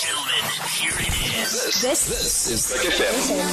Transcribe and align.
gentlemen, 0.00 0.40
here 0.80 0.96
it 0.96 1.12
is. 1.36 1.82
This, 1.82 2.06
this, 2.08 2.48
this 2.48 2.72
is 2.72 2.72
PUK 2.72 3.04
FM. 3.04 3.44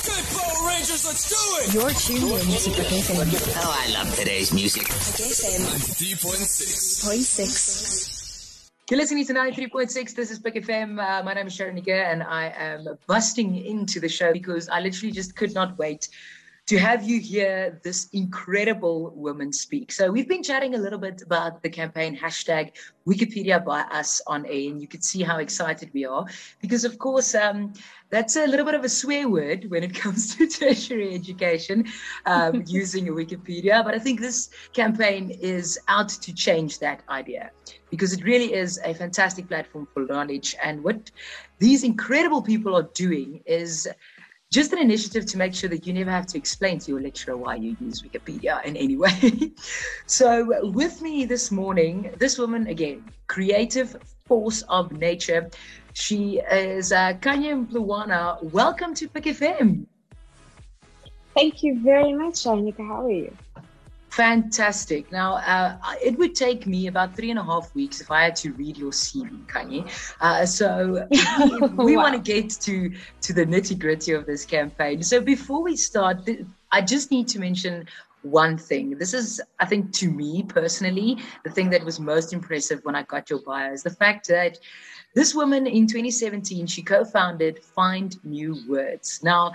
Okay, 0.00 0.22
Power 0.32 0.68
Rangers, 0.68 1.04
let's 1.04 1.28
do 1.28 1.36
it. 1.60 1.74
You're 1.74 1.90
tuned 1.90 2.32
in 2.32 2.48
to 2.56 2.70
PUK 2.70 2.88
FM. 3.04 3.20
Oh, 3.58 3.84
I 3.84 3.92
love 3.92 4.14
today's 4.14 4.54
music. 4.54 4.84
PUK 4.84 5.28
FM 5.28 5.60
3.6. 5.92 7.04
0.6. 7.04 8.70
You're 8.90 8.98
listening 8.98 9.26
to 9.26 9.34
93.6. 9.34 10.14
This 10.14 10.30
is 10.30 10.38
PUK 10.38 10.54
FM. 10.54 10.98
Uh, 10.98 11.22
my 11.22 11.34
name 11.34 11.48
is 11.48 11.54
Sharon 11.54 11.74
Nika, 11.74 12.06
and 12.06 12.22
I 12.22 12.46
am 12.56 12.86
busting 13.06 13.56
into 13.56 14.00
the 14.00 14.08
show 14.08 14.32
because 14.32 14.70
I 14.70 14.80
literally 14.80 15.12
just 15.12 15.36
could 15.36 15.52
not 15.52 15.76
wait 15.76 16.08
to 16.66 16.78
have 16.78 17.04
you 17.04 17.20
hear 17.20 17.80
this 17.84 18.08
incredible 18.12 19.12
woman 19.14 19.52
speak. 19.52 19.92
So 19.92 20.10
we've 20.10 20.28
been 20.28 20.42
chatting 20.42 20.74
a 20.74 20.78
little 20.78 20.98
bit 20.98 21.22
about 21.22 21.62
the 21.62 21.70
campaign 21.70 22.16
hashtag 22.16 22.72
Wikipedia 23.06 23.64
by 23.64 23.82
us 23.82 24.20
on 24.26 24.44
A, 24.48 24.68
and 24.68 24.80
you 24.80 24.88
can 24.88 25.00
see 25.00 25.22
how 25.22 25.38
excited 25.38 25.90
we 25.94 26.04
are 26.04 26.26
because, 26.60 26.84
of 26.84 26.98
course, 26.98 27.36
um, 27.36 27.72
that's 28.10 28.34
a 28.34 28.46
little 28.48 28.64
bit 28.64 28.74
of 28.74 28.82
a 28.82 28.88
swear 28.88 29.28
word 29.28 29.70
when 29.70 29.84
it 29.84 29.94
comes 30.02 30.34
to 30.34 30.48
tertiary 30.48 31.14
education 31.14 31.84
um, 32.26 32.64
using 32.66 33.06
Wikipedia. 33.06 33.84
But 33.84 33.94
I 33.94 34.00
think 34.00 34.20
this 34.20 34.50
campaign 34.72 35.30
is 35.30 35.78
out 35.86 36.08
to 36.08 36.34
change 36.34 36.80
that 36.80 37.02
idea 37.08 37.52
because 37.90 38.12
it 38.12 38.24
really 38.24 38.54
is 38.54 38.80
a 38.84 38.92
fantastic 38.92 39.46
platform 39.46 39.86
for 39.94 40.04
knowledge. 40.04 40.56
And 40.60 40.82
what 40.82 41.12
these 41.60 41.84
incredible 41.84 42.42
people 42.42 42.76
are 42.76 42.90
doing 42.94 43.40
is 43.46 43.88
just 44.56 44.72
an 44.72 44.78
initiative 44.78 45.26
to 45.26 45.36
make 45.36 45.54
sure 45.54 45.68
that 45.68 45.86
you 45.86 45.92
never 45.92 46.10
have 46.10 46.24
to 46.24 46.38
explain 46.38 46.78
to 46.78 46.90
your 46.92 47.02
lecturer 47.02 47.36
why 47.36 47.56
you 47.56 47.76
use 47.78 48.00
Wikipedia 48.00 48.64
in 48.64 48.74
any 48.74 48.96
way. 48.96 49.52
so, 50.06 50.26
with 50.72 51.02
me 51.02 51.26
this 51.26 51.50
morning, 51.50 52.10
this 52.16 52.38
woman 52.38 52.66
again, 52.68 53.04
creative 53.26 53.94
force 54.26 54.62
of 54.70 54.92
nature. 54.92 55.50
She 55.92 56.40
is 56.50 56.90
uh, 56.90 57.12
Khanyi 57.20 57.66
Mpumlwana. 57.66 58.42
Welcome 58.44 58.94
to 58.94 59.08
PUK 59.08 59.24
FM. 59.24 59.84
Thank 61.34 61.62
you 61.62 61.78
very 61.80 62.14
much, 62.14 62.36
Shanika. 62.44 62.78
How 62.78 63.04
are 63.04 63.10
you? 63.10 63.36
Fantastic. 64.16 65.12
Now, 65.12 65.34
uh, 65.36 65.76
it 66.02 66.16
would 66.18 66.34
take 66.34 66.66
me 66.66 66.86
about 66.86 67.14
three 67.14 67.28
and 67.28 67.38
a 67.38 67.42
half 67.42 67.74
weeks 67.74 68.00
if 68.00 68.10
I 68.10 68.24
had 68.24 68.36
to 68.36 68.52
read 68.54 68.78
your 68.78 68.90
CV, 68.90 69.44
Khanyi. 69.46 69.90
Uh, 70.22 70.46
so 70.46 71.06
we 71.76 71.96
Wow. 71.96 72.02
want 72.04 72.14
to 72.14 72.32
get 72.32 72.48
to 72.62 72.90
to 73.20 73.32
the 73.34 73.44
nitty 73.44 73.78
gritty 73.78 74.12
of 74.12 74.24
this 74.24 74.46
campaign. 74.46 75.02
So 75.02 75.20
before 75.20 75.62
we 75.62 75.76
start, 75.76 76.24
th- 76.24 76.46
I 76.72 76.80
just 76.80 77.10
need 77.10 77.28
to 77.28 77.38
mention 77.38 77.86
one 78.22 78.56
thing. 78.56 78.96
This 78.96 79.12
is, 79.12 79.38
I 79.60 79.66
think, 79.66 79.92
to 80.00 80.10
me 80.10 80.44
personally, 80.48 81.18
the 81.44 81.50
thing 81.50 81.68
that 81.70 81.84
was 81.84 82.00
most 82.00 82.32
impressive 82.32 82.80
when 82.84 82.94
I 82.94 83.02
got 83.02 83.28
your 83.28 83.40
bio 83.40 83.70
is 83.72 83.82
the 83.82 83.90
fact 83.90 84.28
that 84.28 84.58
this 85.14 85.34
woman 85.34 85.66
in 85.66 85.86
2017 85.86 86.66
she 86.66 86.82
co-founded 86.82 87.62
Find 87.62 88.16
New 88.24 88.56
Words. 88.66 89.20
Now. 89.22 89.52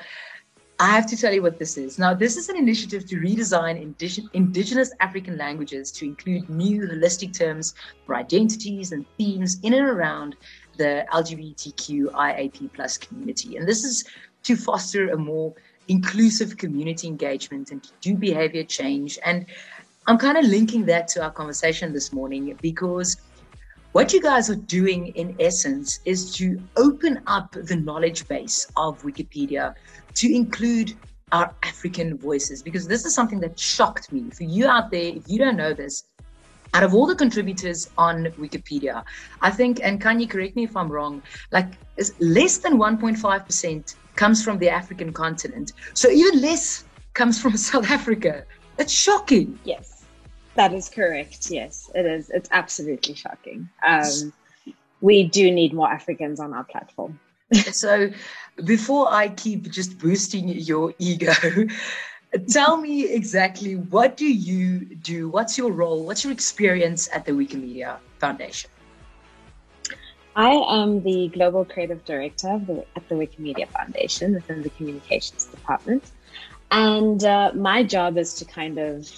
I 0.82 0.88
have 0.88 1.06
to 1.12 1.16
tell 1.16 1.32
you 1.32 1.44
what 1.44 1.60
this 1.60 1.78
is. 1.78 2.00
Now, 2.00 2.16
this 2.16 2.38
is 2.38 2.50
an 2.50 2.58
initiative 2.58 3.06
to 3.10 3.18
redesign 3.18 3.80
indig- 3.80 4.28
indigenous 4.34 4.92
African 5.00 5.38
languages 5.38 5.92
to 5.92 6.06
include 6.06 6.50
new 6.50 6.88
holistic 6.88 7.38
terms 7.38 7.76
for 8.08 8.16
identities 8.16 8.92
and 8.92 9.06
themes 9.16 9.59
in 9.62 9.76
and 9.76 9.86
around 9.86 10.38
the 10.78 11.06
LGBTQIAP 11.14 12.74
plus 12.74 12.98
community. 12.98 13.58
And 13.58 13.68
this 13.68 13.84
is 13.84 14.06
to 14.42 14.56
foster 14.56 15.09
a 15.12 15.18
more 15.18 15.54
inclusive 15.88 16.58
community 16.58 17.08
engagement 17.08 17.70
and 17.70 17.84
to 17.84 17.92
do 18.02 18.16
behavior 18.16 18.64
change. 18.64 19.20
And 19.24 19.46
I'm 20.08 20.18
kind 20.18 20.36
of 20.36 20.46
linking 20.46 20.88
that 20.88 21.08
to 21.09 21.22
our 21.22 21.32
conversation 21.32 21.94
this 21.94 22.12
morning 22.12 22.58
because 22.59 23.18
what 23.92 24.14
you 24.14 24.22
guys 24.22 24.50
are 24.50 24.56
doing 24.56 25.08
in 25.08 25.36
essence 25.39 26.00
is 26.06 26.34
to 26.36 26.61
open 26.78 27.22
up 27.28 27.52
the 27.52 27.75
knowledge 27.75 28.28
base 28.28 28.66
of 28.78 29.02
Wikipedia 29.03 29.73
to 30.16 30.34
include 30.34 30.94
our 31.34 31.53
African 31.63 32.18
voices 32.18 32.62
because 32.63 32.88
this 32.88 33.06
is 33.06 33.13
something 33.13 33.40
that 33.41 33.59
shocked 33.59 34.12
me. 34.12 34.29
For 34.29 34.44
you 34.44 34.68
out 34.68 34.91
there, 34.91 35.16
if 35.16 35.24
you 35.28 35.38
don't 35.38 35.57
know 35.57 35.74
this, 35.74 36.06
out 36.74 36.84
of 36.84 36.94
all 36.94 37.06
the 37.06 37.16
contributors 37.16 37.90
on 37.97 38.25
Wikipedia, 38.40 39.03
I 39.41 39.52
think, 39.52 39.81
and 39.84 40.00
can 40.00 40.19
you 40.22 40.28
correct 40.28 40.56
me 40.56 40.63
if 40.63 40.78
I'm 40.78 40.90
wrong, 40.90 41.22
like 41.52 41.73
less 42.19 42.59
than 42.59 42.78
1.5% 42.78 43.96
comes 44.16 44.44
from 44.44 44.58
the 44.58 44.69
African 44.69 45.12
continent. 45.12 45.73
So 45.94 46.09
even 46.09 46.41
less 46.41 46.85
comes 47.13 47.41
from 47.41 47.58
South 47.69 47.90
Africa. 47.90 48.46
That's 48.78 48.94
shocking. 48.94 49.59
Yes, 49.66 50.00
that 50.56 50.73
is 50.73 50.89
correct. 50.89 51.50
Yes, 51.50 51.89
it 51.95 52.06
is. 52.06 52.29
It's 52.29 52.50
absolutely 52.51 53.16
shocking. 53.16 53.69
Um, 53.85 54.34
we 55.00 55.23
do 55.23 55.51
need 55.51 55.73
more 55.73 55.89
Africans 55.89 56.39
on 56.39 56.53
our 56.53 56.63
platform. 56.63 57.19
so 57.72 58.12
before 58.63 59.11
I 59.11 59.29
keep 59.29 59.69
just 59.72 59.97
boosting 59.97 60.47
your 60.47 60.94
ego, 61.00 61.34
tell 62.50 62.78
me 62.78 63.06
exactly 63.06 63.75
what 63.75 64.17
do 64.17 64.25
you 64.25 64.95
do? 64.95 65.29
What's 65.29 65.57
your 65.57 65.72
role? 65.72 66.06
What's 66.06 66.23
your 66.23 66.34
experience 66.34 67.09
at 67.13 67.25
the 67.25 67.31
Wikimedia 67.31 67.97
Foundation? 68.19 68.69
I 70.35 70.51
am 70.51 71.03
the 71.03 71.28
global 71.34 71.66
creative 71.66 72.06
director 72.06 72.51
of 72.51 72.66
the, 72.67 72.85
at 72.95 73.07
the 73.09 73.16
Wikimedia 73.16 73.67
Foundation 73.67 74.34
within 74.34 74.61
the 74.61 74.69
communications 74.69 75.45
department. 75.45 76.09
And 76.72 77.22
uh, 77.25 77.51
my 77.53 77.84
job 77.84 78.17
is 78.17 78.34
to 78.35 78.45
kind 78.45 78.78
of 78.78 79.11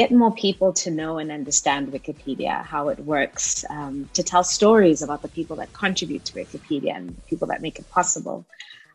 get 0.00 0.12
more 0.12 0.32
people 0.46 0.72
to 0.72 0.88
know 0.92 1.18
and 1.18 1.28
understand 1.32 1.82
Wikipedia, 1.98 2.54
how 2.64 2.84
it 2.88 3.00
works, 3.00 3.64
um, 3.68 4.08
to 4.16 4.22
tell 4.22 4.44
stories 4.44 5.02
about 5.02 5.22
the 5.22 5.32
people 5.38 5.56
that 5.56 5.70
contribute 5.72 6.24
to 6.26 6.32
Wikipedia 6.42 6.92
and 6.98 7.08
the 7.16 7.22
people 7.30 7.48
that 7.48 7.60
make 7.66 7.76
it 7.80 7.86
possible. 7.90 8.38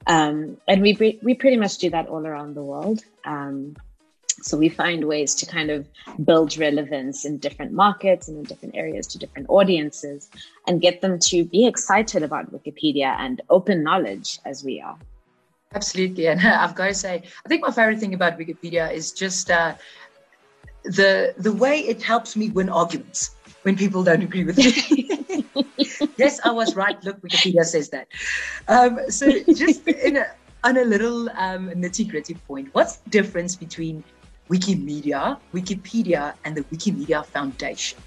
Um, 0.08 0.36
and 0.66 0.82
we, 0.82 1.20
we 1.28 1.34
pretty 1.34 1.58
much 1.58 1.78
do 1.78 1.90
that 1.90 2.08
all 2.08 2.26
around 2.26 2.56
the 2.56 2.64
world. 2.64 3.04
Um, 3.26 3.76
so 4.48 4.58
we 4.58 4.70
find 4.70 5.04
ways 5.14 5.36
to 5.36 5.46
kind 5.46 5.70
of 5.76 5.86
build 6.24 6.58
relevance 6.58 7.26
in 7.26 7.38
different 7.38 7.74
markets 7.74 8.30
and 8.30 8.38
in 8.38 8.44
different 8.44 8.76
areas 8.76 9.06
to 9.08 9.18
different 9.18 9.48
audiences 9.50 10.30
and 10.68 10.82
get 10.82 11.02
them 11.02 11.20
to 11.32 11.44
be 11.44 11.66
excited 11.66 12.24
about 12.24 12.54
Wikipedia 12.56 13.12
and 13.20 13.42
open 13.50 13.84
knowledge 13.84 14.40
as 14.46 14.64
we 14.64 14.80
are. 14.80 14.98
Absolutely, 15.76 16.28
and 16.28 16.40
I've 16.64 16.76
got 16.76 16.88
to 16.88 16.94
say, 16.94 17.24
I 17.46 17.50
think 17.50 17.62
my 17.62 17.72
favorite 17.72 18.00
thing 18.00 18.14
about 18.14 18.38
Wikipedia 18.38 18.94
is 18.94 19.12
just 19.12 19.50
uh, 19.52 19.76
the 20.84 21.34
the 21.38 21.52
way 21.52 21.80
it 21.80 22.02
helps 22.02 22.36
me 22.36 22.50
win 22.50 22.70
arguments 22.70 23.36
when 23.64 23.76
people 23.76 24.04
don't 24.04 24.22
agree 24.22 24.44
with 24.44 24.58
me. 24.58 25.46
yes, 26.18 26.40
I 26.44 26.52
was 26.52 26.76
right. 26.76 27.02
Look, 27.04 27.22
Wikipedia 27.22 27.64
says 27.64 27.90
that. 27.90 28.08
Um, 28.68 29.00
so, 29.10 29.32
just 29.54 29.88
in 29.88 30.18
a, 30.18 30.26
on 30.64 30.78
a 30.78 30.84
little 30.84 31.30
um, 31.30 31.70
nitty 31.70 32.10
gritty 32.10 32.36
point, 32.36 32.70
what's 32.74 32.98
the 32.98 33.10
difference 33.10 33.56
between 33.56 34.04
Wikimedia, 34.50 35.40
Wikipedia, 35.54 36.34
and 36.44 36.56
the 36.56 36.64
Wikimedia 36.64 37.26
Foundation? 37.26 38.00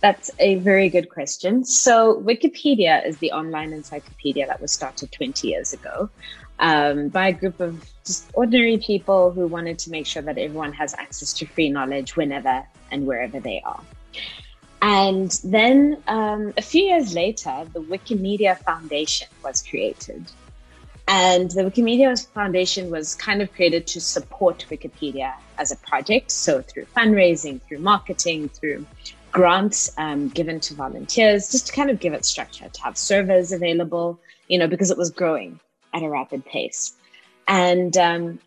That's 0.00 0.30
a 0.38 0.56
very 0.56 0.88
good 0.88 1.10
question. 1.10 1.64
So, 1.64 2.20
Wikipedia 2.22 3.06
is 3.06 3.18
the 3.18 3.30
online 3.32 3.72
encyclopedia 3.72 4.46
that 4.46 4.60
was 4.60 4.72
started 4.72 5.12
20 5.12 5.46
years 5.46 5.72
ago 5.72 6.10
um, 6.60 7.08
by 7.08 7.28
a 7.28 7.32
group 7.32 7.58
of 7.58 7.84
just 8.04 8.30
ordinary 8.34 8.78
people 8.78 9.30
who 9.30 9.46
wanted 9.46 9.78
to 9.80 9.90
make 9.90 10.06
sure 10.06 10.22
that 10.22 10.38
everyone 10.38 10.72
has 10.74 10.94
access 10.94 11.32
to 11.32 11.46
free 11.46 11.70
knowledge 11.70 12.16
whenever 12.16 12.64
and 12.90 13.06
wherever 13.06 13.40
they 13.40 13.60
are. 13.64 13.80
And 14.82 15.30
then 15.44 16.02
um, 16.06 16.54
a 16.56 16.62
few 16.62 16.84
years 16.84 17.14
later, 17.14 17.66
the 17.72 17.80
Wikimedia 17.80 18.58
Foundation 18.58 19.28
was 19.42 19.62
created. 19.62 20.30
And 21.08 21.50
the 21.50 21.62
Wikimedia 21.62 22.26
Foundation 22.28 22.90
was 22.90 23.14
kind 23.14 23.42
of 23.42 23.52
created 23.52 23.86
to 23.88 24.00
support 24.00 24.64
Wikipedia 24.70 25.34
as 25.58 25.72
a 25.72 25.76
project. 25.76 26.30
So, 26.30 26.62
through 26.62 26.86
fundraising, 26.96 27.60
through 27.62 27.80
marketing, 27.80 28.48
through 28.48 28.86
grants 29.32 29.90
um, 29.98 30.28
given 30.28 30.60
to 30.60 30.74
volunteers, 30.74 31.50
just 31.50 31.66
to 31.66 31.72
kind 31.72 31.90
of 31.90 32.00
give 32.00 32.12
it 32.12 32.24
structure, 32.24 32.68
to 32.68 32.82
have 32.82 32.96
servers 32.96 33.50
available, 33.50 34.20
you 34.48 34.58
know, 34.58 34.68
because 34.68 34.90
it 34.90 34.96
was 34.96 35.10
growing 35.10 35.58
at 35.94 36.02
a 36.02 36.08
rapid 36.08 36.44
pace. 36.44 36.94
And 37.48 37.96
um, 37.96 38.38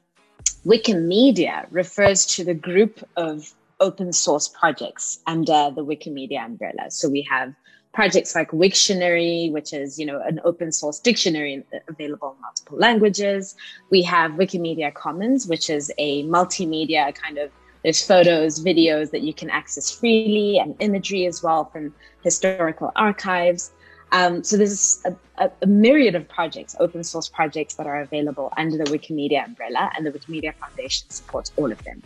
Wikimedia 0.66 1.68
refers 1.72 2.26
to 2.36 2.44
the 2.44 2.54
group 2.54 3.06
of 3.18 3.54
open 3.80 4.14
source 4.14 4.48
projects 4.48 5.20
under 5.28 5.72
the 5.76 5.84
Wikimedia 5.84 6.46
umbrella. 6.46 6.90
So 6.90 7.10
we 7.10 7.22
have 7.30 7.54
projects 7.94 8.34
like 8.34 8.52
Wiktionary, 8.52 9.52
which 9.52 9.74
is, 9.74 10.00
you 10.00 10.06
know, 10.06 10.22
an 10.22 10.40
open 10.44 10.72
source 10.72 11.00
dictionary 11.00 11.64
available 11.88 12.36
in 12.36 12.42
multiple 12.42 12.78
languages. 12.78 13.56
We 13.90 14.02
have 14.04 14.32
Wikimedia 14.32 14.94
Commons, 14.94 15.48
which 15.48 15.70
is 15.70 15.92
a 15.98 16.24
multimedia 16.24 17.14
kind 17.14 17.38
of 17.38 17.52
there's 17.84 18.06
photos, 18.06 18.64
videos 18.64 19.12
that 19.12 19.22
you 19.22 19.34
can 19.34 19.50
access 19.50 19.92
freely, 19.92 20.58
and 20.58 20.76
imagery 20.80 21.26
as 21.26 21.44
well 21.44 21.66
from 21.66 21.94
historical 22.24 22.92
archives. 22.96 23.72
Um, 24.14 24.44
so 24.44 24.58
there's 24.58 25.02
a, 25.06 25.16
a, 25.44 25.52
a 25.64 25.66
myriad 25.66 26.14
of 26.14 26.30
projects, 26.30 26.76
open 26.80 27.04
source 27.04 27.28
projects 27.28 27.74
that 27.76 27.88
are 27.88 28.02
available 28.02 28.54
under 28.58 28.78
the 28.78 28.86
Wikimedia 28.86 29.44
umbrella, 29.44 29.92
and 29.98 30.06
the 30.06 30.12
Wikimedia 30.12 30.54
Foundation 30.54 31.10
supports 31.10 31.52
all 31.58 31.72
of 31.72 31.84
them. 31.84 32.02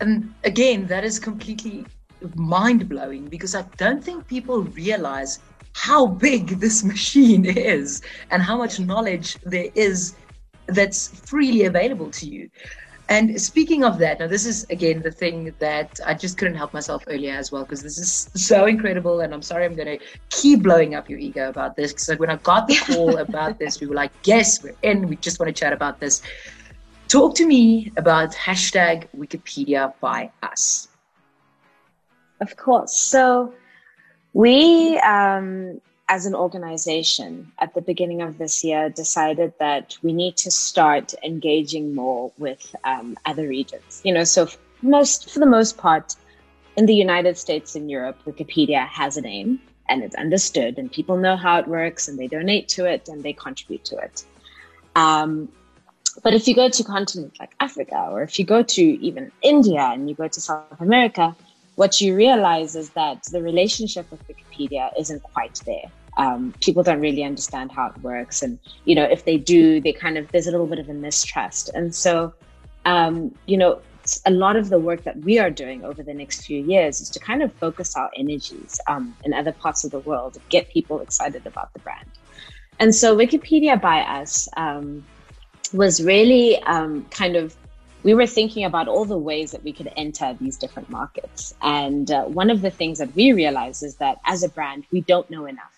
And 0.00 0.34
again, 0.42 0.88
that 0.88 1.04
is 1.04 1.20
completely 1.20 1.86
mind 2.34 2.88
blowing 2.88 3.26
because 3.26 3.54
I 3.54 3.62
don't 3.76 4.02
think 4.02 4.26
people 4.26 4.62
realize 4.64 5.38
how 5.74 6.06
big 6.06 6.60
this 6.60 6.82
machine 6.92 7.44
is 7.44 8.02
and 8.30 8.42
how 8.42 8.58
much 8.58 8.80
knowledge 8.80 9.38
there 9.42 9.70
is 9.76 10.16
that's 10.66 11.08
freely 11.20 11.64
available 11.64 12.10
to 12.10 12.26
you. 12.26 12.50
And 13.10 13.40
speaking 13.40 13.84
of 13.84 13.98
that, 13.98 14.20
now 14.20 14.26
this 14.26 14.44
is 14.44 14.66
again 14.68 15.00
the 15.00 15.10
thing 15.10 15.54
that 15.60 15.98
I 16.04 16.12
just 16.12 16.36
couldn't 16.36 16.56
help 16.56 16.74
myself 16.74 17.04
earlier 17.06 17.34
as 17.34 17.50
well 17.50 17.62
because 17.62 17.82
this 17.82 17.96
is 17.96 18.28
so 18.34 18.66
incredible. 18.66 19.20
And 19.20 19.32
I'm 19.32 19.40
sorry, 19.40 19.64
I'm 19.64 19.74
going 19.74 19.98
to 19.98 20.04
keep 20.28 20.62
blowing 20.62 20.94
up 20.94 21.08
your 21.08 21.18
ego 21.18 21.48
about 21.48 21.74
this 21.74 21.92
because 21.92 22.10
like 22.10 22.20
when 22.20 22.28
I 22.28 22.36
got 22.36 22.68
the 22.68 22.76
call 22.76 23.16
about 23.26 23.58
this, 23.58 23.80
we 23.80 23.86
were 23.86 23.94
like, 23.94 24.12
"Yes, 24.24 24.62
we're 24.62 24.76
in. 24.82 25.08
We 25.08 25.16
just 25.16 25.40
want 25.40 25.48
to 25.48 25.58
chat 25.58 25.72
about 25.72 26.00
this." 26.00 26.20
Talk 27.08 27.34
to 27.36 27.46
me 27.46 27.90
about 27.96 28.32
hashtag 28.32 29.08
Wikipedia 29.16 29.94
by 30.00 30.30
us. 30.42 30.88
Of 32.42 32.56
course. 32.56 32.94
So 32.94 33.54
we 34.34 34.98
um, 34.98 35.80
as 36.08 36.24
an 36.26 36.34
organization 36.34 37.52
at 37.58 37.74
the 37.74 37.82
beginning 37.82 38.22
of 38.22 38.38
this 38.38 38.64
year 38.64 38.88
decided 38.88 39.52
that 39.58 39.96
we 40.02 40.12
need 40.12 40.36
to 40.36 40.50
start 40.50 41.14
engaging 41.22 41.94
more 41.94 42.32
with 42.38 42.74
um, 42.84 43.16
other 43.26 43.46
regions 43.46 44.00
you 44.04 44.12
know 44.12 44.24
so 44.24 44.48
most 44.82 45.30
for 45.30 45.40
the 45.40 45.46
most 45.46 45.76
part 45.76 46.16
in 46.76 46.86
the 46.86 46.94
united 46.94 47.36
states 47.36 47.74
and 47.74 47.90
europe 47.90 48.18
wikipedia 48.26 48.86
has 48.88 49.16
a 49.16 49.20
name 49.20 49.60
and 49.88 50.02
it's 50.02 50.16
understood 50.16 50.78
and 50.78 50.90
people 50.92 51.16
know 51.16 51.36
how 51.36 51.58
it 51.58 51.66
works 51.66 52.08
and 52.08 52.18
they 52.18 52.26
donate 52.26 52.68
to 52.68 52.84
it 52.84 53.08
and 53.08 53.22
they 53.22 53.32
contribute 53.32 53.84
to 53.84 53.96
it 53.96 54.24
um, 54.96 55.48
but 56.22 56.34
if 56.34 56.48
you 56.48 56.54
go 56.54 56.68
to 56.68 56.82
continents 56.82 57.38
like 57.38 57.54
africa 57.60 58.08
or 58.10 58.22
if 58.22 58.38
you 58.38 58.44
go 58.44 58.62
to 58.62 58.82
even 58.82 59.30
india 59.42 59.90
and 59.92 60.08
you 60.08 60.14
go 60.14 60.28
to 60.28 60.40
south 60.40 60.80
america 60.80 61.36
what 61.78 62.00
you 62.00 62.16
realize 62.16 62.74
is 62.74 62.90
that 62.90 63.22
the 63.30 63.40
relationship 63.40 64.10
with 64.10 64.20
Wikipedia 64.26 64.90
isn't 64.98 65.22
quite 65.22 65.62
there. 65.64 65.88
Um, 66.18 66.52
people 66.60 66.82
don't 66.82 67.00
really 67.00 67.24
understand 67.24 67.72
how 67.72 67.86
it 67.86 67.98
works, 68.02 68.42
and 68.42 68.58
you 68.84 68.94
know, 68.94 69.04
if 69.04 69.24
they 69.24 69.38
do, 69.38 69.80
they 69.80 69.92
kind 69.92 70.18
of 70.18 70.30
there's 70.32 70.46
a 70.46 70.50
little 70.50 70.66
bit 70.66 70.78
of 70.78 70.88
a 70.88 70.94
mistrust. 70.94 71.70
And 71.74 71.94
so, 71.94 72.34
um, 72.84 73.34
you 73.46 73.56
know, 73.56 73.80
a 74.26 74.30
lot 74.30 74.56
of 74.56 74.68
the 74.68 74.78
work 74.78 75.04
that 75.04 75.16
we 75.18 75.38
are 75.38 75.50
doing 75.50 75.84
over 75.84 76.02
the 76.02 76.14
next 76.14 76.44
few 76.44 76.60
years 76.64 77.00
is 77.00 77.10
to 77.10 77.20
kind 77.20 77.42
of 77.42 77.52
focus 77.54 77.96
our 77.96 78.10
energies 78.16 78.80
um, 78.88 79.16
in 79.24 79.32
other 79.32 79.52
parts 79.52 79.84
of 79.84 79.90
the 79.90 80.00
world, 80.00 80.38
get 80.48 80.68
people 80.70 81.00
excited 81.00 81.46
about 81.46 81.72
the 81.72 81.78
brand. 81.80 82.08
And 82.80 82.94
so, 82.94 83.16
Wikipedia 83.16 83.80
by 83.80 84.00
us 84.00 84.48
um, 84.56 85.04
was 85.72 86.02
really 86.02 86.60
um, 86.62 87.04
kind 87.10 87.36
of 87.36 87.56
we 88.02 88.14
were 88.14 88.26
thinking 88.26 88.64
about 88.64 88.88
all 88.88 89.04
the 89.04 89.18
ways 89.18 89.50
that 89.50 89.62
we 89.64 89.72
could 89.72 89.90
enter 89.96 90.36
these 90.40 90.56
different 90.56 90.88
markets. 90.88 91.54
And 91.62 92.10
uh, 92.10 92.24
one 92.24 92.50
of 92.50 92.62
the 92.62 92.70
things 92.70 92.98
that 92.98 93.14
we 93.14 93.32
realized 93.32 93.82
is 93.82 93.96
that 93.96 94.18
as 94.24 94.42
a 94.42 94.48
brand, 94.48 94.84
we 94.92 95.00
don't 95.00 95.28
know 95.30 95.46
enough. 95.46 95.77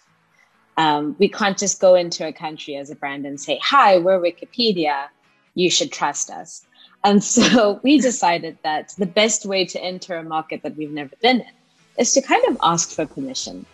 Um, 0.76 1.17
we 1.19 1.28
can't 1.28 1.58
just 1.58 1.81
go 1.81 1.94
into 1.94 2.26
a 2.26 2.32
country 2.32 2.76
as 2.76 2.90
a 2.90 2.94
brand 2.94 3.26
and 3.26 3.40
say, 3.40 3.58
Hi, 3.62 3.99
we're 3.99 4.20
Wikipedia. 4.20 5.08
You 5.55 5.70
should 5.70 5.93
trust 5.93 6.31
us. 6.31 6.64
And 7.05 7.22
so 7.37 7.81
we 7.82 7.99
decided 7.99 8.58
that 8.62 8.94
the 8.99 9.06
best 9.06 9.46
way 9.46 9.64
to 9.67 9.82
enter 9.82 10.17
a 10.17 10.22
market 10.22 10.62
that 10.62 10.76
we've 10.76 10.90
never 10.90 11.14
been 11.20 11.40
in 11.40 11.46
is 11.99 12.12
to 12.14 12.22
kind 12.22 12.43
of 12.49 12.56
ask 12.62 12.90
for 12.90 13.06
permission. 13.06 13.67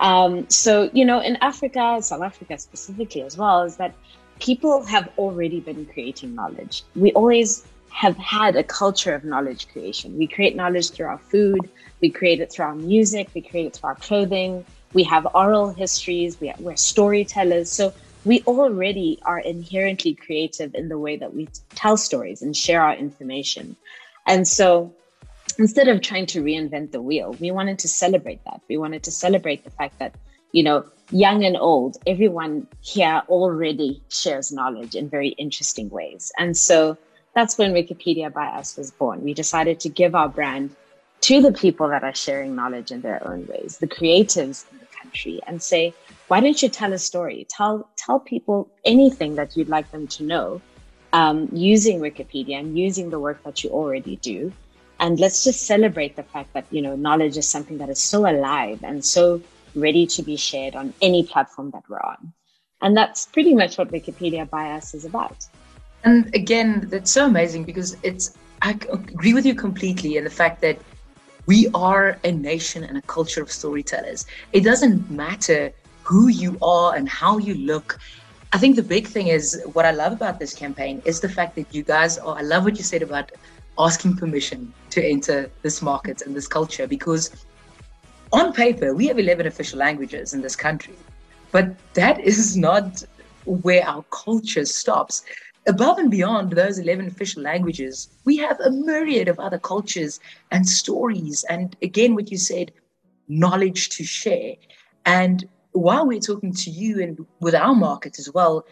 Um, 0.00 0.48
so, 0.48 0.90
you 0.92 1.04
know, 1.04 1.20
in 1.20 1.36
Africa, 1.36 1.98
South 2.02 2.22
Africa 2.22 2.58
specifically 2.58 3.22
as 3.22 3.36
well, 3.36 3.62
is 3.62 3.76
that 3.76 3.94
people 4.40 4.84
have 4.84 5.08
already 5.18 5.60
been 5.60 5.86
creating 5.86 6.34
knowledge. 6.34 6.84
We 6.94 7.12
always 7.12 7.66
have 7.90 8.16
had 8.16 8.54
a 8.54 8.62
culture 8.62 9.14
of 9.14 9.24
knowledge 9.24 9.68
creation. 9.68 10.16
We 10.16 10.26
create 10.26 10.54
knowledge 10.54 10.90
through 10.90 11.06
our 11.06 11.18
food, 11.18 11.68
we 12.00 12.10
create 12.10 12.40
it 12.40 12.52
through 12.52 12.66
our 12.66 12.74
music, 12.74 13.28
we 13.34 13.40
create 13.40 13.66
it 13.66 13.76
through 13.76 13.88
our 13.88 13.96
clothing. 13.96 14.64
We 14.92 15.04
have 15.04 15.26
oral 15.34 15.70
histories, 15.72 16.40
we 16.40 16.50
are, 16.50 16.56
we're 16.58 16.76
storytellers. 16.76 17.70
So 17.70 17.92
we 18.24 18.42
already 18.46 19.18
are 19.24 19.38
inherently 19.38 20.14
creative 20.14 20.74
in 20.74 20.88
the 20.88 20.98
way 20.98 21.16
that 21.16 21.34
we 21.34 21.48
tell 21.74 21.96
stories 21.96 22.42
and 22.42 22.56
share 22.56 22.82
our 22.82 22.94
information. 22.94 23.76
And 24.26 24.46
so 24.46 24.92
instead 25.58 25.88
of 25.88 26.02
trying 26.02 26.26
to 26.26 26.42
reinvent 26.42 26.92
the 26.92 27.02
wheel, 27.02 27.36
we 27.40 27.50
wanted 27.50 27.78
to 27.80 27.88
celebrate 27.88 28.44
that. 28.44 28.60
We 28.68 28.76
wanted 28.76 29.02
to 29.04 29.10
celebrate 29.10 29.64
the 29.64 29.70
fact 29.70 29.98
that, 29.98 30.14
you 30.52 30.62
know, 30.62 30.84
young 31.10 31.44
and 31.44 31.56
old, 31.56 31.96
everyone 32.06 32.66
here 32.80 33.22
already 33.28 34.02
shares 34.08 34.52
knowledge 34.52 34.94
in 34.94 35.08
very 35.08 35.28
interesting 35.30 35.88
ways. 35.88 36.32
And 36.38 36.56
so 36.56 36.98
that's 37.34 37.56
when 37.56 37.72
Wikipedia 37.72 38.32
by 38.32 38.46
Us 38.46 38.76
was 38.76 38.90
born. 38.90 39.22
We 39.22 39.34
decided 39.34 39.80
to 39.80 39.88
give 39.88 40.14
our 40.14 40.28
brand 40.28 40.74
to 41.28 41.42
the 41.42 41.52
people 41.52 41.88
that 41.90 42.02
are 42.02 42.14
sharing 42.14 42.56
knowledge 42.56 42.90
in 42.90 43.02
their 43.02 43.20
own 43.28 43.46
ways, 43.48 43.76
the 43.76 43.86
creatives 43.86 44.64
in 44.72 44.78
the 44.78 44.86
country, 44.86 45.38
and 45.46 45.62
say, 45.62 45.92
why 46.28 46.40
don't 46.40 46.62
you 46.62 46.70
tell 46.70 46.94
a 46.94 46.98
story? 46.98 47.46
Tell 47.50 47.86
tell 47.96 48.18
people 48.18 48.66
anything 48.86 49.34
that 49.34 49.54
you'd 49.54 49.68
like 49.68 49.90
them 49.90 50.06
to 50.06 50.24
know 50.24 50.62
um, 51.12 51.50
using 51.52 52.00
Wikipedia 52.00 52.58
and 52.58 52.78
using 52.78 53.10
the 53.10 53.20
work 53.20 53.42
that 53.44 53.62
you 53.62 53.68
already 53.68 54.16
do. 54.16 54.50
And 55.00 55.20
let's 55.20 55.44
just 55.44 55.66
celebrate 55.66 56.16
the 56.16 56.22
fact 56.22 56.54
that 56.54 56.64
you 56.70 56.80
know 56.80 56.96
knowledge 56.96 57.36
is 57.36 57.46
something 57.46 57.76
that 57.76 57.90
is 57.90 58.00
so 58.00 58.20
alive 58.20 58.82
and 58.82 59.04
so 59.04 59.42
ready 59.74 60.06
to 60.06 60.22
be 60.22 60.36
shared 60.38 60.76
on 60.76 60.94
any 61.02 61.24
platform 61.24 61.70
that 61.72 61.82
we're 61.90 62.00
on. 62.00 62.32
And 62.80 62.96
that's 62.96 63.26
pretty 63.26 63.54
much 63.54 63.76
what 63.76 63.92
Wikipedia 63.92 64.48
by 64.48 64.70
Us 64.70 64.94
is 64.94 65.04
about. 65.04 65.44
And 66.04 66.34
again, 66.34 66.88
that's 66.88 67.10
so 67.10 67.26
amazing 67.26 67.64
because 67.64 67.98
it's, 68.02 68.38
I 68.62 68.70
agree 68.90 69.34
with 69.34 69.44
you 69.44 69.54
completely 69.54 70.16
in 70.16 70.24
the 70.24 70.30
fact 70.30 70.62
that 70.62 70.78
we 71.48 71.66
are 71.72 72.18
a 72.24 72.30
nation 72.30 72.84
and 72.84 72.98
a 72.98 73.02
culture 73.02 73.42
of 73.42 73.50
storytellers. 73.50 74.26
It 74.52 74.64
doesn't 74.64 75.10
matter 75.10 75.72
who 76.02 76.28
you 76.28 76.58
are 76.60 76.94
and 76.94 77.08
how 77.08 77.38
you 77.38 77.54
look. 77.54 77.98
I 78.52 78.58
think 78.58 78.76
the 78.76 78.82
big 78.82 79.06
thing 79.06 79.28
is 79.28 79.62
what 79.72 79.86
I 79.86 79.92
love 79.92 80.12
about 80.12 80.38
this 80.38 80.52
campaign 80.54 81.00
is 81.06 81.20
the 81.20 81.28
fact 81.28 81.56
that 81.56 81.74
you 81.74 81.82
guys 81.82 82.18
are, 82.18 82.36
I 82.36 82.42
love 82.42 82.64
what 82.64 82.76
you 82.76 82.84
said 82.84 83.02
about 83.02 83.32
asking 83.78 84.16
permission 84.16 84.74
to 84.90 85.02
enter 85.02 85.50
this 85.62 85.80
market 85.80 86.20
and 86.20 86.36
this 86.36 86.46
culture 86.46 86.86
because 86.86 87.46
on 88.30 88.52
paper, 88.52 88.94
we 88.94 89.06
have 89.06 89.18
11 89.18 89.46
official 89.46 89.78
languages 89.78 90.34
in 90.34 90.42
this 90.42 90.54
country, 90.54 90.96
but 91.50 91.74
that 91.94 92.20
is 92.20 92.58
not 92.58 93.02
where 93.46 93.86
our 93.88 94.04
culture 94.10 94.66
stops 94.66 95.24
above 95.68 95.98
and 95.98 96.10
beyond 96.10 96.52
those 96.52 96.78
11 96.78 97.06
official 97.06 97.42
languages, 97.42 98.08
we 98.24 98.36
have 98.38 98.58
a 98.60 98.70
myriad 98.70 99.28
of 99.28 99.38
other 99.38 99.58
cultures 99.58 100.18
and 100.50 100.66
stories. 100.66 101.44
And 101.48 101.76
again, 101.82 102.14
what 102.14 102.30
you 102.30 102.38
said, 102.38 102.72
knowledge 103.28 103.90
to 103.90 104.04
share. 104.04 104.54
And 105.04 105.46
while 105.72 106.06
we're 106.06 106.20
talking 106.20 106.54
to 106.54 106.70
you 106.70 107.02
and 107.02 107.24
with 107.40 107.54
our 107.54 107.74
market 107.74 108.18
as 108.18 108.32
well, 108.32 108.66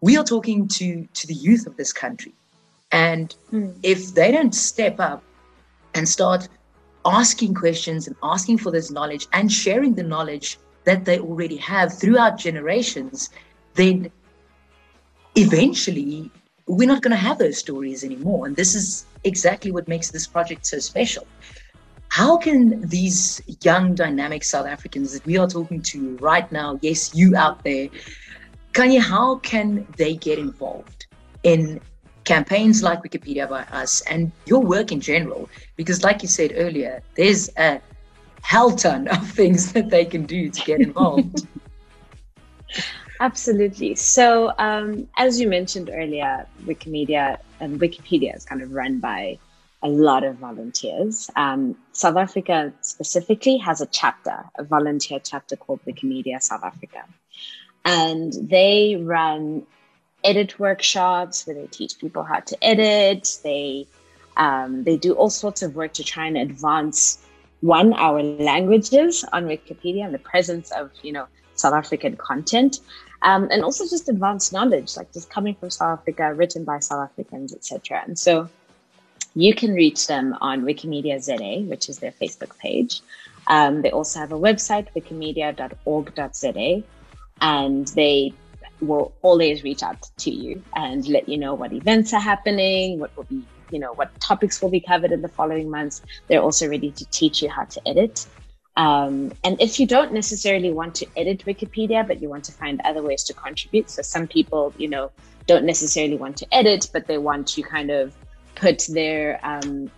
we 0.00 0.16
are 0.16 0.24
talking 0.24 0.68
to, 0.68 1.08
to 1.14 1.26
the 1.26 1.34
youth 1.34 1.66
of 1.66 1.76
this 1.76 1.92
country. 1.92 2.34
And 2.92 3.34
mm. 3.52 3.74
if 3.82 4.14
they 4.14 4.32
don't 4.32 4.54
step 4.54 4.98
up 4.98 5.22
and 5.94 6.08
start 6.08 6.48
asking 7.04 7.54
questions 7.54 8.08
and 8.08 8.16
asking 8.22 8.58
for 8.58 8.70
this 8.72 8.90
knowledge 8.90 9.28
and 9.32 9.50
sharing 9.50 9.94
the 9.94 10.02
knowledge 10.02 10.58
that 10.84 11.04
they 11.04 11.18
already 11.20 11.56
have 11.56 11.96
throughout 11.96 12.36
generations, 12.36 13.30
then 13.74 14.10
eventually 15.36 16.30
we're 16.66 16.88
not 16.88 17.02
going 17.02 17.12
to 17.12 17.16
have 17.16 17.38
those 17.38 17.58
stories 17.58 18.02
anymore. 18.02 18.46
And 18.46 18.56
this 18.56 18.74
is 18.74 19.06
exactly 19.24 19.70
what 19.70 19.86
makes 19.86 20.10
this 20.10 20.26
project 20.26 20.66
so 20.66 20.78
special. 20.78 21.26
How 22.08 22.36
can 22.36 22.80
these 22.88 23.40
young, 23.62 23.94
dynamic 23.94 24.42
South 24.42 24.66
Africans 24.66 25.12
that 25.12 25.24
we 25.26 25.38
are 25.38 25.46
talking 25.46 25.82
to 25.82 26.16
right 26.16 26.50
now, 26.50 26.78
yes, 26.82 27.14
you 27.14 27.36
out 27.36 27.62
there, 27.62 27.88
Khanyi, 28.72 29.00
how 29.00 29.36
can 29.36 29.86
they 29.96 30.16
get 30.16 30.38
involved 30.38 31.06
in 31.42 31.80
campaigns 32.24 32.82
like 32.82 33.02
Wikipedia 33.02 33.48
by 33.48 33.62
Us 33.72 34.00
and 34.02 34.32
your 34.46 34.60
work 34.60 34.92
in 34.92 35.00
general? 35.00 35.48
Because, 35.76 36.02
like 36.02 36.22
you 36.22 36.28
said 36.28 36.52
earlier, 36.56 37.02
there's 37.16 37.48
a 37.56 37.80
hell 38.42 38.72
ton 38.72 39.08
of 39.08 39.28
things 39.38 39.72
that 39.72 39.90
they 39.90 40.04
can 40.04 40.26
do 40.26 40.50
to 40.50 40.60
get 40.62 40.80
involved. 40.80 41.46
Absolutely. 43.20 43.94
So, 43.94 44.52
um, 44.58 45.08
as 45.16 45.40
you 45.40 45.48
mentioned 45.48 45.90
earlier, 45.92 46.46
Wikimedia 46.64 47.38
and 47.60 47.80
Wikipedia 47.80 48.36
is 48.36 48.44
kind 48.44 48.62
of 48.62 48.72
run 48.72 48.98
by 48.98 49.38
a 49.82 49.88
lot 49.88 50.24
of 50.24 50.36
volunteers. 50.36 51.30
Um, 51.36 51.76
South 51.92 52.16
Africa 52.16 52.72
specifically 52.80 53.56
has 53.58 53.80
a 53.80 53.86
chapter, 53.86 54.44
a 54.58 54.64
volunteer 54.64 55.20
chapter 55.22 55.56
called 55.56 55.80
Wikimedia 55.86 56.42
South 56.42 56.64
Africa. 56.64 57.04
And 57.84 58.32
they 58.32 58.96
run 59.00 59.66
edit 60.24 60.58
workshops 60.58 61.46
where 61.46 61.54
they 61.54 61.66
teach 61.68 61.98
people 61.98 62.22
how 62.22 62.40
to 62.40 62.64
edit. 62.64 63.38
They 63.42 63.86
um, 64.36 64.84
they 64.84 64.96
do 64.96 65.14
all 65.14 65.30
sorts 65.30 65.62
of 65.62 65.74
work 65.76 65.94
to 65.94 66.04
try 66.04 66.26
and 66.26 66.36
advance 66.36 67.18
one 67.60 67.94
our 67.94 68.22
languages 68.22 69.24
on 69.32 69.46
Wikipedia 69.46 70.04
and 70.04 70.12
the 70.12 70.18
presence 70.18 70.70
of 70.72 70.90
you 71.02 71.12
know 71.12 71.26
South 71.54 71.74
African 71.74 72.16
content, 72.16 72.80
um, 73.22 73.48
and 73.50 73.62
also 73.62 73.84
just 73.84 74.08
advanced 74.08 74.52
knowledge, 74.52 74.96
like 74.96 75.12
just 75.12 75.30
coming 75.30 75.54
from 75.54 75.70
South 75.70 76.00
Africa, 76.00 76.34
written 76.34 76.64
by 76.64 76.78
South 76.78 77.10
Africans, 77.10 77.54
etc. 77.54 78.02
And 78.06 78.18
so 78.18 78.48
you 79.34 79.54
can 79.54 79.74
reach 79.74 80.06
them 80.06 80.36
on 80.40 80.62
Wikimedia 80.62 81.20
ZA, 81.20 81.68
which 81.68 81.88
is 81.88 81.98
their 81.98 82.12
Facebook 82.12 82.56
page. 82.58 83.00
Um, 83.48 83.82
they 83.82 83.90
also 83.90 84.18
have 84.18 84.32
a 84.32 84.38
website, 84.38 84.88
wikimedia.org.za, 84.96 86.82
and 87.40 87.88
they 87.88 88.32
will 88.80 89.12
always 89.22 89.62
reach 89.62 89.82
out 89.82 90.10
to 90.18 90.30
you 90.30 90.62
and 90.74 91.06
let 91.08 91.28
you 91.28 91.38
know 91.38 91.54
what 91.54 91.72
events 91.72 92.12
are 92.12 92.20
happening, 92.20 92.98
what 92.98 93.16
will 93.16 93.24
be, 93.24 93.42
you 93.70 93.78
know, 93.78 93.92
what 93.94 94.18
topics 94.20 94.60
will 94.60 94.70
be 94.70 94.80
covered 94.80 95.12
in 95.12 95.22
the 95.22 95.28
following 95.28 95.70
months. 95.70 96.02
They're 96.28 96.42
also 96.42 96.68
ready 96.68 96.90
to 96.90 97.04
teach 97.06 97.42
you 97.42 97.48
how 97.48 97.64
to 97.64 97.88
edit. 97.88 98.26
Um, 98.76 99.32
and 99.42 99.60
if 99.60 99.80
you 99.80 99.86
don't 99.86 100.12
necessarily 100.12 100.70
want 100.70 100.94
to 100.96 101.06
edit 101.16 101.44
Wikipedia, 101.46 102.06
but 102.06 102.20
you 102.20 102.28
want 102.28 102.44
to 102.44 102.52
find 102.52 102.80
other 102.84 103.02
ways 103.02 103.24
to 103.24 103.34
contribute, 103.34 103.88
so 103.88 104.02
some 104.02 104.26
people, 104.26 104.74
you 104.76 104.88
know, 104.88 105.10
don't 105.46 105.64
necessarily 105.64 106.16
want 106.16 106.36
to 106.38 106.54
edit, 106.54 106.90
but 106.92 107.06
they 107.06 107.18
want 107.18 107.46
to 107.48 107.62
kind 107.62 107.90
of 107.90 108.14
put 108.54 108.86
their 108.88 109.40
um, 109.42 109.90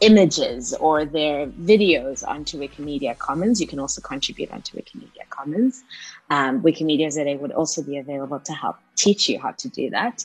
images 0.00 0.74
or 0.74 1.04
their 1.04 1.46
videos 1.46 2.26
onto 2.26 2.58
Wikimedia 2.58 3.16
Commons. 3.18 3.60
You 3.60 3.66
can 3.66 3.78
also 3.78 4.00
contribute 4.00 4.50
onto 4.50 4.76
Wikimedia 4.76 5.28
Commons. 5.30 5.82
Um, 6.30 6.60
Wikimedia 6.62 7.10
ZA 7.10 7.36
would 7.40 7.52
also 7.52 7.82
be 7.82 7.98
available 7.98 8.40
to 8.40 8.52
help 8.52 8.76
teach 8.96 9.28
you 9.28 9.38
how 9.40 9.52
to 9.52 9.68
do 9.68 9.90
that. 9.90 10.24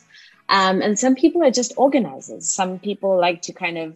Um, 0.50 0.82
and 0.82 0.98
some 0.98 1.16
people 1.16 1.44
are 1.44 1.52
just 1.52 1.74
organizers. 1.78 2.48
Some 2.48 2.80
people 2.80 3.18
like 3.18 3.42
to 3.44 3.54
kind 3.54 3.78
of 3.78 3.96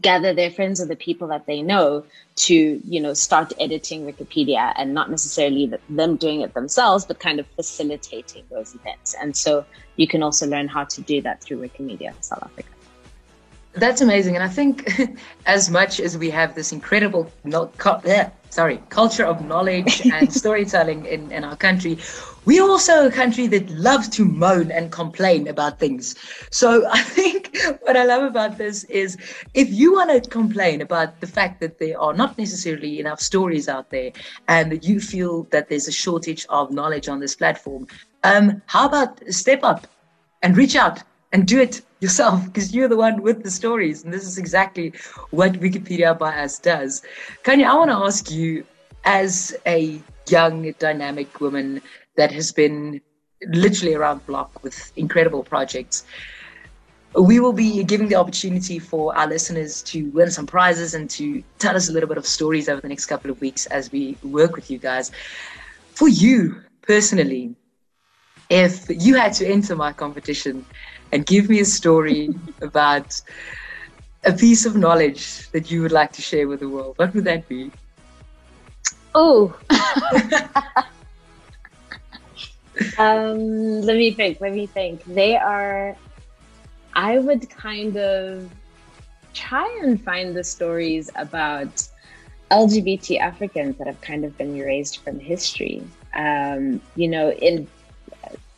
gather 0.00 0.32
their 0.32 0.50
friends 0.50 0.80
or 0.80 0.86
the 0.86 0.96
people 0.96 1.28
that 1.28 1.46
they 1.46 1.62
know 1.62 2.04
to 2.34 2.80
you 2.84 3.00
know 3.00 3.14
start 3.14 3.52
editing 3.60 4.04
wikipedia 4.04 4.72
and 4.76 4.94
not 4.94 5.10
necessarily 5.10 5.72
them 5.90 6.16
doing 6.16 6.40
it 6.40 6.54
themselves 6.54 7.04
but 7.04 7.18
kind 7.18 7.38
of 7.40 7.46
facilitating 7.56 8.44
those 8.50 8.74
events. 8.74 9.14
And 9.20 9.36
so 9.36 9.64
you 9.96 10.06
can 10.06 10.22
also 10.22 10.46
learn 10.46 10.68
how 10.68 10.84
to 10.84 11.00
do 11.02 11.20
that 11.22 11.42
through 11.42 11.60
wikimedia 11.60 12.12
south 12.20 12.42
africa. 12.42 12.68
That's 13.74 14.00
amazing. 14.00 14.34
And 14.34 14.44
i 14.44 14.48
think 14.48 14.90
as 15.46 15.70
much 15.70 16.00
as 16.00 16.16
we 16.16 16.30
have 16.30 16.54
this 16.54 16.72
incredible 16.72 17.30
no, 17.44 17.70
yeah, 18.04 18.30
sorry 18.50 18.82
culture 18.88 19.24
of 19.24 19.44
knowledge 19.44 20.06
and 20.06 20.32
storytelling 20.42 21.06
in, 21.06 21.30
in 21.32 21.44
our 21.44 21.56
country 21.56 21.98
we're 22.44 22.62
also 22.62 23.06
a 23.06 23.10
country 23.10 23.46
that 23.48 23.70
loves 23.70 24.08
to 24.10 24.24
moan 24.24 24.70
and 24.70 24.90
complain 24.90 25.48
about 25.48 25.78
things. 25.78 26.16
So 26.50 26.88
I 26.90 27.02
think 27.02 27.56
what 27.82 27.96
I 27.96 28.04
love 28.04 28.24
about 28.24 28.58
this 28.58 28.84
is 28.84 29.16
if 29.54 29.70
you 29.70 29.94
want 29.94 30.10
to 30.10 30.28
complain 30.28 30.80
about 30.80 31.20
the 31.20 31.26
fact 31.26 31.60
that 31.60 31.78
there 31.78 32.00
are 32.00 32.12
not 32.12 32.36
necessarily 32.38 32.98
enough 32.98 33.20
stories 33.20 33.68
out 33.68 33.90
there 33.90 34.12
and 34.48 34.72
that 34.72 34.84
you 34.84 35.00
feel 35.00 35.44
that 35.50 35.68
there's 35.68 35.88
a 35.88 35.92
shortage 35.92 36.46
of 36.48 36.70
knowledge 36.70 37.08
on 37.08 37.20
this 37.20 37.36
platform, 37.36 37.86
um, 38.24 38.60
how 38.66 38.86
about 38.86 39.20
step 39.32 39.62
up 39.62 39.86
and 40.42 40.56
reach 40.56 40.74
out 40.74 41.02
and 41.32 41.46
do 41.46 41.60
it 41.60 41.82
yourself 42.00 42.44
because 42.46 42.74
you're 42.74 42.88
the 42.88 42.96
one 42.96 43.22
with 43.22 43.42
the 43.42 43.50
stories. 43.50 44.04
And 44.04 44.12
this 44.12 44.26
is 44.26 44.38
exactly 44.38 44.92
what 45.30 45.52
Wikipedia 45.54 46.18
by 46.18 46.36
us 46.38 46.58
does. 46.58 47.02
Khanyi, 47.44 47.64
I 47.64 47.74
want 47.74 47.90
to 47.90 47.96
ask 47.96 48.30
you 48.30 48.64
as 49.04 49.56
a 49.66 50.00
young, 50.28 50.70
dynamic 50.78 51.40
woman 51.40 51.82
that 52.16 52.32
has 52.32 52.52
been 52.52 53.00
literally 53.48 53.94
around 53.94 54.20
the 54.20 54.24
block 54.24 54.62
with 54.62 54.92
incredible 54.96 55.42
projects. 55.42 56.04
We 57.14 57.40
will 57.40 57.52
be 57.52 57.84
giving 57.84 58.08
the 58.08 58.14
opportunity 58.14 58.78
for 58.78 59.14
our 59.16 59.26
listeners 59.26 59.82
to 59.82 60.08
win 60.10 60.30
some 60.30 60.46
prizes 60.46 60.94
and 60.94 61.10
to 61.10 61.42
tell 61.58 61.76
us 61.76 61.88
a 61.88 61.92
little 61.92 62.08
bit 62.08 62.16
of 62.16 62.26
stories 62.26 62.68
over 62.68 62.80
the 62.80 62.88
next 62.88 63.06
couple 63.06 63.30
of 63.30 63.40
weeks 63.40 63.66
as 63.66 63.92
we 63.92 64.16
work 64.22 64.54
with 64.54 64.70
you 64.70 64.78
guys. 64.78 65.10
For 65.94 66.08
you 66.08 66.62
personally, 66.82 67.54
if 68.48 68.86
you 68.88 69.14
had 69.14 69.32
to 69.34 69.46
enter 69.46 69.76
my 69.76 69.92
competition 69.92 70.64
and 71.12 71.26
give 71.26 71.48
me 71.50 71.60
a 71.60 71.64
story 71.64 72.30
about 72.62 73.20
a 74.24 74.32
piece 74.32 74.64
of 74.64 74.76
knowledge 74.76 75.50
that 75.50 75.70
you 75.70 75.82
would 75.82 75.92
like 75.92 76.12
to 76.12 76.22
share 76.22 76.48
with 76.48 76.60
the 76.60 76.68
world, 76.68 76.94
what 76.96 77.14
would 77.14 77.24
that 77.24 77.46
be? 77.48 77.70
Oh, 79.14 79.54
um, 82.98 83.82
let 83.82 83.96
me 83.96 84.12
think. 84.12 84.40
Let 84.40 84.52
me 84.52 84.66
think. 84.66 85.04
They 85.04 85.36
are. 85.36 85.96
I 86.94 87.18
would 87.18 87.48
kind 87.50 87.96
of 87.96 88.50
try 89.34 89.80
and 89.82 90.02
find 90.02 90.36
the 90.36 90.44
stories 90.44 91.10
about 91.16 91.88
LGBT 92.50 93.18
Africans 93.18 93.78
that 93.78 93.86
have 93.86 94.00
kind 94.02 94.24
of 94.24 94.36
been 94.36 94.54
erased 94.56 95.02
from 95.02 95.18
history. 95.18 95.82
Um, 96.14 96.80
you 96.96 97.08
know, 97.08 97.32
in 97.32 97.66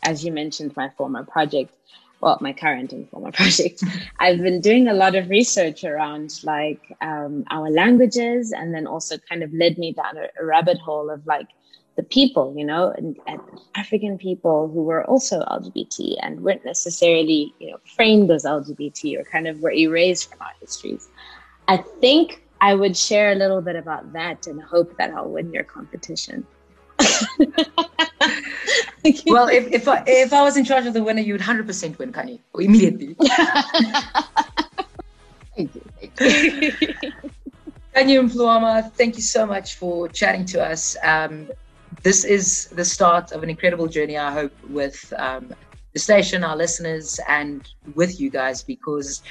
as 0.03 0.23
you 0.23 0.31
mentioned, 0.31 0.75
my 0.75 0.89
former 0.89 1.23
project, 1.23 1.73
well, 2.21 2.37
my 2.39 2.53
current 2.53 2.93
and 2.93 3.09
former 3.09 3.31
project, 3.41 3.83
I've 4.19 4.39
been 4.39 4.61
doing 4.61 4.87
a 4.87 4.93
lot 4.93 5.15
of 5.15 5.29
research 5.29 5.83
around 5.83 6.43
like 6.43 6.81
um, 7.01 7.43
our 7.49 7.69
languages, 7.69 8.51
and 8.51 8.73
then 8.73 8.87
also 8.87 9.17
kind 9.17 9.43
of 9.43 9.53
led 9.53 9.77
me 9.77 9.93
down 9.93 10.17
a, 10.17 10.27
a 10.41 10.45
rabbit 10.45 10.77
hole 10.77 11.09
of 11.09 11.25
like 11.25 11.47
the 11.95 12.03
people, 12.03 12.53
you 12.57 12.65
know, 12.65 12.91
and, 12.91 13.17
and, 13.27 13.39
African 13.75 14.17
people 14.17 14.69
who 14.69 14.83
were 14.83 15.03
also 15.05 15.41
LGBT 15.41 16.15
and 16.21 16.41
weren't 16.41 16.63
necessarily, 16.63 17.53
you 17.59 17.71
know, 17.71 17.77
framed 17.95 18.31
as 18.31 18.45
LGBT 18.45 19.19
or 19.19 19.23
kind 19.25 19.47
of 19.47 19.59
were 19.59 19.71
erased 19.71 20.29
from 20.29 20.41
our 20.41 20.53
histories. 20.61 21.09
I 21.67 21.77
think 21.77 22.41
I 22.61 22.73
would 22.73 22.95
share 22.95 23.31
a 23.31 23.35
little 23.35 23.61
bit 23.61 23.75
about 23.75 24.13
that 24.13 24.47
and 24.47 24.61
hope 24.61 24.97
that 24.97 25.11
I'll 25.11 25.29
win 25.29 25.53
your 25.53 25.63
competition. 25.63 26.47
well, 29.27 29.49
if, 29.49 29.71
if, 29.71 29.87
I, 29.87 30.03
if 30.07 30.31
I 30.31 30.41
was 30.41 30.55
in 30.57 30.63
charge 30.63 30.85
of 30.85 30.93
the 30.93 31.03
winner, 31.03 31.21
you 31.21 31.33
would 31.33 31.41
100% 31.41 31.97
win, 31.97 32.13
Khanyi, 32.13 32.39
immediately. 32.57 33.15
thank 35.55 35.75
you. 35.75 35.81
Thank 35.99 36.21
you. 36.21 36.71
Khanyi 37.95 38.19
Mpumlwana, 38.29 38.91
thank 38.93 39.15
you 39.15 39.21
so 39.21 39.45
much 39.45 39.75
for 39.75 40.07
chatting 40.09 40.45
to 40.45 40.63
us. 40.63 40.97
Um, 41.03 41.49
this 42.05 42.23
is 42.23 42.67
the 42.67 42.85
start 42.85 43.31
of 43.31 43.41
an 43.41 43.49
incredible 43.49 43.87
journey, 43.87 44.15
I 44.15 44.31
hope, 44.31 44.53
with 44.69 45.11
um, 45.17 45.51
the 45.93 45.97
station, 45.97 46.43
our 46.43 46.55
listeners, 46.55 47.19
and 47.27 47.67
with 47.95 48.19
you 48.21 48.29
guys, 48.29 48.61
because 48.61 49.23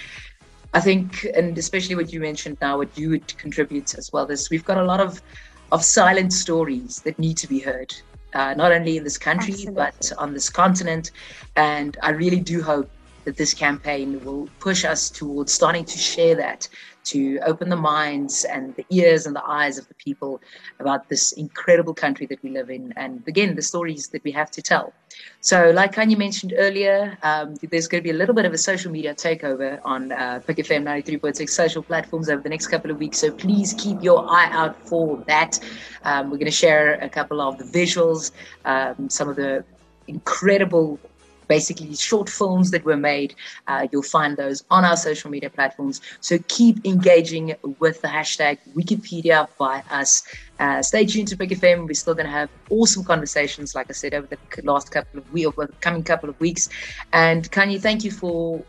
I 0.72 0.80
think, 0.80 1.24
and 1.36 1.56
especially 1.56 1.94
what 1.94 2.12
you 2.12 2.18
mentioned 2.18 2.58
now, 2.60 2.78
what 2.78 2.98
you 2.98 3.10
would 3.10 3.38
contribute 3.38 3.94
as 3.94 4.12
well, 4.12 4.26
is 4.26 4.50
we've 4.50 4.64
got 4.64 4.78
a 4.78 4.82
lot 4.84 4.98
of, 4.98 5.22
of 5.70 5.84
silent 5.84 6.32
stories 6.32 7.00
that 7.04 7.16
need 7.16 7.36
to 7.36 7.46
be 7.46 7.60
heard, 7.60 7.94
uh, 8.34 8.54
not 8.54 8.72
only 8.72 8.96
in 8.96 9.04
this 9.04 9.18
country, 9.18 9.52
Absolutely. 9.52 9.74
but 9.76 10.12
on 10.18 10.34
this 10.34 10.50
continent. 10.50 11.12
And 11.54 11.96
I 12.02 12.10
really 12.10 12.40
do 12.40 12.60
hope 12.60 12.90
that 13.24 13.36
this 13.36 13.54
campaign 13.54 14.20
will 14.24 14.48
push 14.58 14.84
us 14.84 15.10
towards 15.10 15.52
starting 15.52 15.84
to 15.84 15.96
share 15.96 16.34
that 16.34 16.68
to 17.04 17.38
open 17.40 17.68
the 17.68 17.76
minds 17.76 18.44
and 18.44 18.74
the 18.76 18.84
ears 18.90 19.26
and 19.26 19.34
the 19.36 19.44
eyes 19.44 19.78
of 19.78 19.86
the 19.88 19.94
people 19.94 20.40
about 20.80 21.08
this 21.08 21.32
incredible 21.32 21.94
country 21.94 22.26
that 22.26 22.42
we 22.42 22.50
live 22.50 22.70
in. 22.70 22.92
And 22.96 23.22
again 23.26 23.54
the 23.54 23.62
stories 23.62 24.08
that 24.08 24.22
we 24.24 24.32
have 24.32 24.50
to 24.52 24.62
tell. 24.62 24.92
So 25.40 25.70
like 25.70 25.94
Khanyi 25.94 26.16
mentioned 26.16 26.54
earlier 26.56 27.16
um, 27.22 27.54
there's 27.70 27.88
going 27.88 28.02
to 28.02 28.04
be 28.04 28.10
a 28.10 28.18
little 28.18 28.34
bit 28.34 28.44
of 28.44 28.52
a 28.52 28.58
social 28.58 28.90
media 28.90 29.14
takeover 29.14 29.80
on 29.84 30.12
uh, 30.12 30.40
PUK 30.46 30.56
fm 30.56 30.82
93.6 30.82 31.48
social 31.50 31.82
platforms 31.82 32.28
over 32.28 32.42
the 32.42 32.48
next 32.48 32.68
couple 32.68 32.90
of 32.90 32.98
weeks. 32.98 33.18
So 33.18 33.30
please 33.30 33.74
keep 33.74 34.02
your 34.02 34.28
eye 34.28 34.48
out 34.50 34.76
for 34.88 35.22
that. 35.26 35.58
Um, 36.04 36.30
we're 36.30 36.38
going 36.38 36.46
to 36.46 36.50
share 36.50 36.94
a 36.94 37.08
couple 37.08 37.40
of 37.40 37.58
the 37.58 37.64
visuals 37.64 38.32
um, 38.64 39.08
some 39.08 39.28
of 39.28 39.36
the 39.36 39.64
incredible 40.06 40.98
basically 41.48 41.94
short 41.94 42.28
films 42.28 42.70
that 42.70 42.84
were 42.84 42.96
made. 42.96 43.34
Uh, 43.66 43.86
you'll 43.90 44.02
find 44.02 44.36
those 44.36 44.64
on 44.70 44.84
our 44.84 44.96
social 44.96 45.30
media 45.30 45.50
platforms. 45.50 46.00
So 46.20 46.38
keep 46.48 46.84
engaging 46.84 47.54
with 47.78 48.00
the 48.02 48.08
hashtag 48.08 48.58
Wikipedia 48.74 49.48
by 49.58 49.82
us. 49.90 50.22
Uh, 50.60 50.82
stay 50.82 51.04
tuned 51.04 51.28
to 51.28 51.36
PUK 51.36 51.50
FM. 51.50 51.86
We're 51.86 51.94
still 51.94 52.14
going 52.14 52.26
to 52.26 52.32
have 52.32 52.48
awesome 52.70 53.04
conversations, 53.04 53.74
like 53.74 53.86
I 53.90 53.92
said, 53.92 54.14
over 54.14 54.26
the 54.26 54.38
last 54.62 54.90
couple 54.90 55.18
of 55.18 55.32
weeks, 55.32 55.46
over 55.46 55.66
the 55.66 55.72
coming 55.80 56.02
couple 56.02 56.28
of 56.28 56.38
weeks. 56.40 56.68
And 57.12 57.50
Khanyi, 57.50 57.80
thank 57.80 58.04
you 58.04 58.10
for 58.10 58.62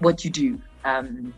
what 0.00 0.24
you 0.24 0.30
do. 0.30 0.60
Um, 0.84 1.32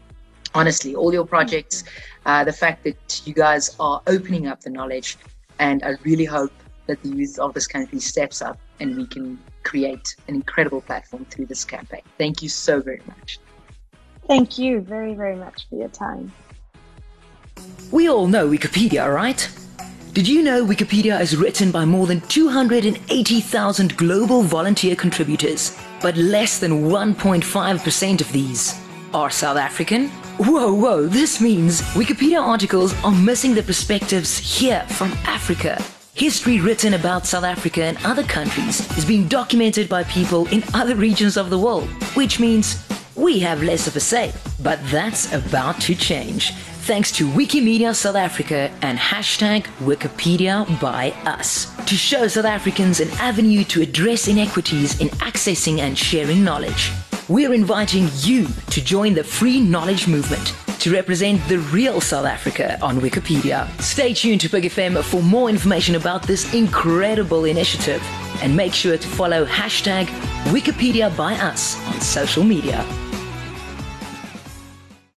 honestly, 0.55 0.95
all 0.95 1.13
your 1.13 1.27
projects, 1.27 1.85
uh, 2.27 2.45
the 2.45 2.53
fact 2.53 2.85
that 2.85 3.23
you 3.25 3.35
guys 3.35 3.77
are 3.79 4.03
opening 4.07 4.47
up 4.47 4.61
the 4.61 4.71
knowledge, 4.71 5.19
and 5.59 5.83
I 5.83 5.95
really 6.03 6.25
hope 6.25 6.53
that 6.87 7.03
the 7.03 7.11
youth 7.11 7.39
of 7.39 7.55
this 7.55 7.67
country 7.67 8.01
steps 8.01 8.43
up 8.43 8.59
and 8.81 8.97
we 8.97 9.07
can 9.07 9.39
create 9.63 10.17
an 10.29 10.35
incredible 10.35 10.81
platform 10.81 11.25
through 11.27 11.47
this 11.47 11.65
campaign. 11.65 12.03
Thank 12.19 12.43
you 12.43 12.49
so 12.49 12.81
very 12.81 13.03
much. 13.07 13.39
Thank 14.27 14.59
you 14.59 14.81
very, 14.81 15.15
very 15.15 15.37
much 15.37 15.69
for 15.69 15.77
your 15.77 15.89
time. 15.89 16.33
We 17.91 18.09
all 18.09 18.27
know 18.27 18.49
Wikipedia, 18.49 19.13
right? 19.13 19.49
Did 20.13 20.27
you 20.27 20.43
know 20.43 20.65
Wikipedia 20.65 21.21
is 21.21 21.37
written 21.37 21.71
by 21.71 21.85
more 21.85 22.07
than 22.07 22.21
280,000 22.23 23.97
global 23.97 24.43
volunteer 24.43 24.97
contributors, 24.97 25.77
but 26.03 26.17
less 26.17 26.59
than 26.59 26.89
1.5% 26.89 28.21
of 28.21 28.33
these 28.33 28.81
are 29.15 29.31
South 29.31 29.57
African? 29.57 30.09
Whoa, 30.39 30.73
whoa, 30.73 31.07
this 31.07 31.41
means 31.41 31.81
Wikipedia 31.95 32.41
articles 32.41 32.95
are 33.05 33.13
missing 33.13 33.55
the 33.55 33.63
perspectives 33.63 34.39
here 34.39 34.85
from 34.89 35.13
Africa 35.25 35.83
History 36.21 36.61
written 36.61 36.93
about 36.93 37.27
South 37.27 37.45
Africa 37.45 37.83
and 37.83 37.97
other 38.05 38.23
countries 38.23 38.79
is 38.99 39.07
being 39.07 39.27
documented 39.27 39.89
by 39.89 40.05
people 40.05 40.47
in 40.49 40.63
other 40.75 40.95
regions 40.95 41.39
of 41.39 41.49
the 41.49 41.59
world, 41.59 41.89
which 42.15 42.39
means 42.39 42.87
we 43.17 43.39
have 43.39 43.63
less 43.63 43.87
of 43.87 43.97
a 43.97 44.01
say, 44.01 44.31
but 44.63 44.79
that's 44.91 45.33
about 45.33 45.81
to 45.81 45.95
change. 45.95 46.53
Thanks 46.85 47.11
to 47.13 47.27
Wikimedia 47.27 47.95
South 47.95 48.17
Africa 48.17 48.71
and 48.83 48.99
hashtag 48.99 49.63
Wikipedia 49.79 50.67
by 50.79 51.13
us 51.25 51.75
to 51.87 51.95
show 51.95 52.29
South 52.29 52.45
Africans 52.45 53.01
an 53.01 53.09
avenue 53.13 53.65
to 53.65 53.81
address 53.81 54.29
inequities 54.29 55.01
in 55.01 55.09
accessing 55.21 55.79
and 55.79 55.97
sharing 55.97 56.45
knowledge. 56.45 56.93
We're 57.31 57.55
inviting 57.55 58.11
you 58.17 58.47
to 58.69 58.85
join 58.85 59.15
the 59.15 59.25
free 59.25 59.59
knowledge 59.59 60.07
movement 60.07 60.55
to 60.81 60.91
represent 60.91 61.47
the 61.49 61.59
real 61.59 62.01
South 62.01 62.27
Africa 62.27 62.79
on 62.83 63.01
Wikipedia. 63.01 63.69
Stay 63.81 64.15
tuned 64.15 64.41
to 64.41 64.49
PUK 64.49 64.65
FM 64.65 65.03
for 65.05 65.23
more 65.23 65.49
information 65.49 65.95
about 65.95 66.23
this 66.23 66.53
incredible 66.55 67.45
initiative 67.45 68.03
and 68.43 68.57
make 68.57 68.73
sure 68.73 68.97
to 68.97 69.09
follow 69.09 69.45
hashtag 69.45 70.07
Wikipedia 70.47 71.15
by 71.17 71.35
us 71.35 71.77
on 71.87 72.01
social 72.01 72.45
media. 72.45 73.10